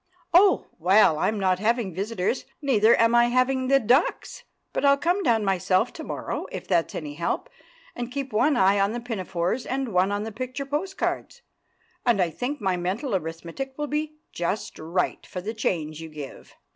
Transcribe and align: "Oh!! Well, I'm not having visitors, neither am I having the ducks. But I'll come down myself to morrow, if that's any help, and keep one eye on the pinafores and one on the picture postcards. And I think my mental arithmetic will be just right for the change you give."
"Oh!! 0.33 0.65
Well, 0.79 1.19
I'm 1.19 1.39
not 1.39 1.59
having 1.59 1.93
visitors, 1.93 2.45
neither 2.59 2.99
am 2.99 3.13
I 3.13 3.25
having 3.25 3.67
the 3.67 3.79
ducks. 3.79 4.43
But 4.73 4.83
I'll 4.83 4.97
come 4.97 5.21
down 5.21 5.45
myself 5.45 5.93
to 5.93 6.03
morrow, 6.03 6.47
if 6.51 6.67
that's 6.67 6.95
any 6.95 7.13
help, 7.13 7.51
and 7.95 8.11
keep 8.11 8.33
one 8.33 8.57
eye 8.57 8.79
on 8.79 8.93
the 8.93 8.99
pinafores 8.99 9.63
and 9.63 9.93
one 9.93 10.11
on 10.11 10.23
the 10.23 10.31
picture 10.31 10.65
postcards. 10.65 11.43
And 12.03 12.19
I 12.19 12.31
think 12.31 12.59
my 12.59 12.77
mental 12.77 13.15
arithmetic 13.15 13.75
will 13.77 13.85
be 13.85 14.15
just 14.31 14.79
right 14.79 15.23
for 15.23 15.39
the 15.39 15.53
change 15.53 16.01
you 16.01 16.09
give." 16.09 16.55